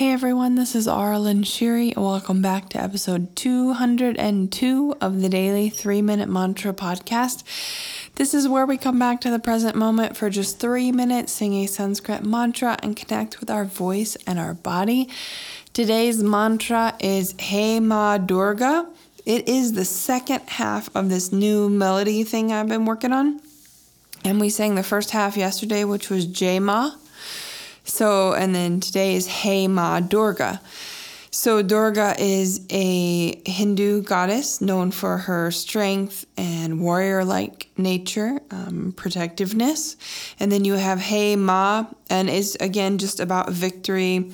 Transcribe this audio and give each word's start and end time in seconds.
Hey 0.00 0.12
everyone, 0.12 0.54
this 0.54 0.74
is 0.74 0.88
Arlen 0.88 1.42
Shiri. 1.42 1.94
Welcome 1.94 2.40
back 2.40 2.70
to 2.70 2.82
episode 2.82 3.36
202 3.36 4.96
of 4.98 5.20
the 5.20 5.28
Daily 5.28 5.68
3 5.68 6.00
Minute 6.00 6.30
Mantra 6.30 6.72
Podcast. 6.72 7.42
This 8.14 8.32
is 8.32 8.48
where 8.48 8.64
we 8.64 8.78
come 8.78 8.98
back 8.98 9.20
to 9.20 9.30
the 9.30 9.38
present 9.38 9.76
moment 9.76 10.16
for 10.16 10.30
just 10.30 10.58
three 10.58 10.90
minutes, 10.90 11.32
sing 11.32 11.52
a 11.52 11.66
Sanskrit 11.66 12.24
mantra, 12.24 12.78
and 12.82 12.96
connect 12.96 13.40
with 13.40 13.50
our 13.50 13.66
voice 13.66 14.16
and 14.26 14.38
our 14.38 14.54
body. 14.54 15.06
Today's 15.74 16.22
mantra 16.22 16.94
is 16.98 17.34
Hey 17.38 17.78
Ma 17.78 18.16
Durga. 18.16 18.88
It 19.26 19.50
is 19.50 19.74
the 19.74 19.84
second 19.84 20.40
half 20.46 20.88
of 20.96 21.10
this 21.10 21.30
new 21.30 21.68
melody 21.68 22.24
thing 22.24 22.54
I've 22.54 22.68
been 22.68 22.86
working 22.86 23.12
on. 23.12 23.42
And 24.24 24.40
we 24.40 24.48
sang 24.48 24.76
the 24.76 24.82
first 24.82 25.10
half 25.10 25.36
yesterday, 25.36 25.84
which 25.84 26.08
was 26.08 26.24
Jai 26.24 26.58
Ma. 26.58 26.92
So, 27.90 28.34
and 28.34 28.54
then 28.54 28.78
today 28.78 29.16
is 29.16 29.26
Hey 29.26 29.66
Ma 29.66 29.98
Durga. 29.98 30.60
So, 31.32 31.60
Durga 31.60 32.14
is 32.18 32.64
a 32.70 33.42
Hindu 33.48 34.02
goddess 34.02 34.60
known 34.60 34.92
for 34.92 35.18
her 35.18 35.50
strength 35.50 36.24
and 36.36 36.80
warrior 36.80 37.24
like 37.24 37.68
nature, 37.76 38.38
um, 38.52 38.94
protectiveness. 38.96 39.96
And 40.38 40.52
then 40.52 40.64
you 40.64 40.74
have 40.74 41.00
Hey 41.00 41.34
Ma, 41.34 41.86
and 42.08 42.30
is 42.30 42.56
again 42.60 42.96
just 42.96 43.18
about 43.18 43.50
victory, 43.50 44.30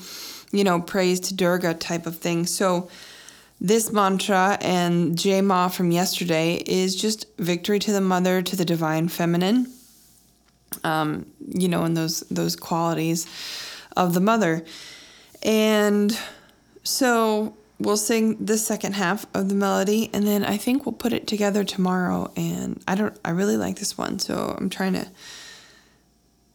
you 0.53 0.63
know, 0.63 0.81
praise 0.81 1.19
to 1.21 1.35
Durga 1.35 1.75
type 1.75 2.07
of 2.07 2.19
thing. 2.19 2.45
So, 2.45 2.91
this 3.59 3.91
mantra 3.91 4.59
and 4.61 5.19
Jai 5.19 5.41
Ma 5.41 5.69
from 5.69 5.91
yesterday 5.93 6.57
is 6.67 6.95
just 6.95 7.25
victory 7.39 7.79
to 7.79 7.91
the 7.91 8.03
mother, 8.03 8.43
to 8.43 8.55
the 8.55 8.67
divine 8.67 9.09
feminine 9.09 9.73
um, 10.85 11.27
you 11.47 11.69
know, 11.69 11.85
and 11.85 11.97
those 11.97 12.21
those 12.31 12.57
qualities 12.57 13.27
of 13.97 14.15
the 14.15 14.21
mother. 14.21 14.65
And 15.43 16.17
so 16.83 17.57
we'll 17.79 17.97
sing 17.97 18.45
the 18.45 18.57
second 18.57 18.95
half 18.95 19.27
of 19.35 19.49
the 19.49 19.55
melody 19.55 20.09
and 20.13 20.27
then 20.27 20.45
I 20.45 20.57
think 20.57 20.87
we'll 20.87 20.95
put 20.95 21.13
it 21.13 21.27
together 21.27 21.63
tomorrow 21.63 22.33
and 22.37 22.83
I 22.89 22.95
don't 22.95 23.19
I 23.25 23.31
really 23.31 23.57
like 23.57 23.79
this 23.79 23.99
one 23.99 24.19
so 24.19 24.57
I'm 24.59 24.71
trying 24.71 24.95
to 24.95 25.07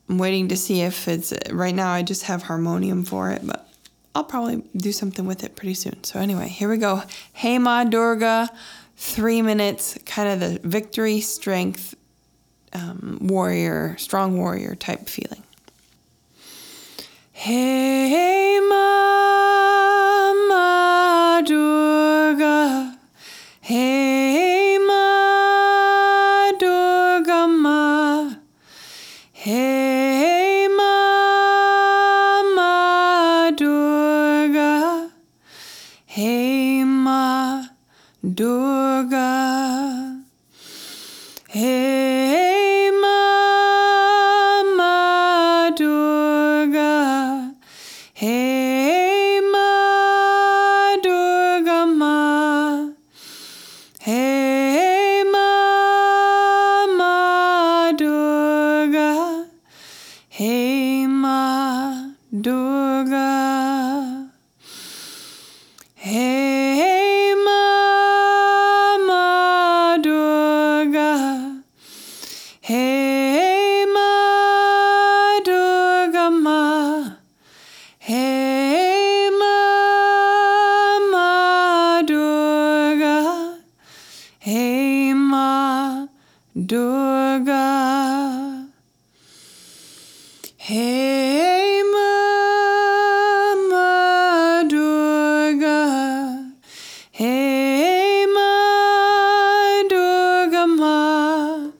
I'm 0.09 0.17
waiting 0.17 0.47
to 0.47 0.57
see 0.57 0.81
if 0.81 1.07
it's 1.07 1.31
right 1.51 1.75
now 1.75 1.91
I 1.91 2.01
just 2.01 2.23
have 2.23 2.43
harmonium 2.43 3.05
for 3.05 3.29
it 3.31 3.45
but 3.45 3.67
I'll 4.15 4.23
probably 4.23 4.63
do 4.75 4.91
something 4.91 5.25
with 5.25 5.43
it 5.43 5.55
pretty 5.55 5.73
soon. 5.73 6.03
So 6.03 6.19
anyway, 6.19 6.49
here 6.49 6.69
we 6.69 6.75
go. 6.75 7.03
Hey 7.31 7.57
Ma 7.57 7.85
Durga, 7.85 8.49
3 8.97 9.41
minutes 9.41 9.97
kind 10.05 10.27
of 10.27 10.39
the 10.41 10.67
victory 10.67 11.21
strength 11.21 11.95
um, 12.73 13.17
warrior, 13.21 13.95
strong 13.97 14.37
warrior 14.37 14.75
type 14.75 15.09
feeling. 15.09 15.43
Hey, 17.31 18.59
Mama 18.59 19.01
Durga. 21.45 22.97
Hey, 23.61 24.77
Ma 24.77 26.51
Durga 26.59 27.47
Ma. 27.47 28.35
Hey, 29.31 30.67
Mama 30.67 31.11
Durga. 33.57 35.09
Hey, 36.05 36.83
Ma 36.83 37.65
Durga. 38.21 40.00
Durga. 86.71 87.67
Hey 90.57 91.83
Mama 91.83 92.69
Durga, 94.69 95.81
Hey 97.11 98.25
Ma 98.35 99.83
Durga 99.89 100.63
Ma, 100.79 101.71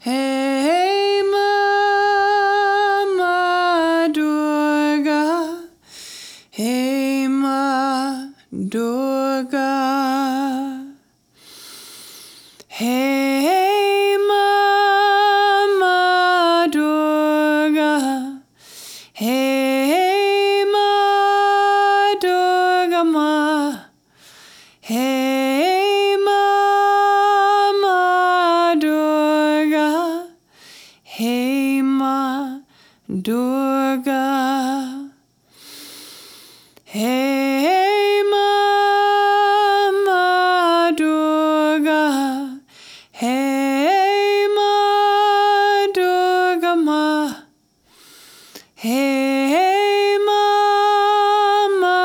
Hey 0.00 1.22
Mama 1.32 2.18
Durga, 4.12 5.24
Hey 6.50 7.28
Ma 7.28 8.28
Durga, 8.52 9.05
Durga. 33.26 35.10
Hey 36.84 38.22
Ma 38.30 38.46
Ma 40.06 40.92
Durga. 40.92 42.60
Hey 43.10 44.46
Ma 44.54 45.86
Durga 45.92 46.76
Ma. 46.76 47.46
Hey 48.76 50.18
Mama 50.24 51.98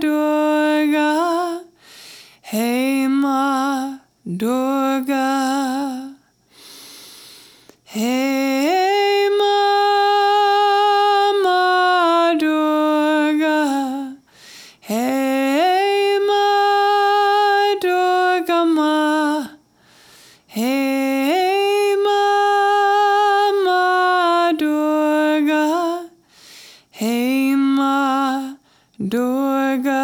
Durga, 0.00 1.62
Hey 2.42 3.06
Ma 3.06 4.00
Durga, 4.26 6.16
Hey 7.84 8.29
Durga. 29.00 29.96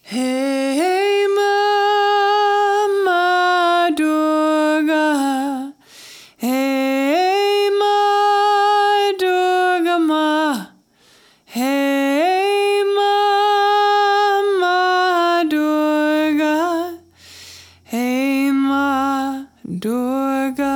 Hey 0.00 1.26
Ma 1.36 2.86
Ma 3.04 3.90
Durga. 3.94 5.74
Hey 6.38 7.68
Ma 7.78 9.12
Durga 9.18 9.98
Ma. 9.98 10.68
Hey 11.44 12.82
Ma 12.96 13.12
Ma 14.58 15.44
Durga. 15.44 16.98
Hey 17.84 18.50
Ma 18.52 19.46
Durga. 19.62 20.71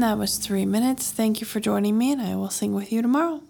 That 0.00 0.18
was 0.18 0.38
three 0.38 0.66
minutes. 0.66 1.10
Thank 1.10 1.40
you 1.40 1.46
for 1.46 1.60
joining 1.60 1.96
me, 1.96 2.12
and 2.12 2.20
I 2.20 2.34
will 2.36 2.50
sing 2.50 2.74
with 2.74 2.92
you 2.92 3.02
tomorrow. 3.02 3.42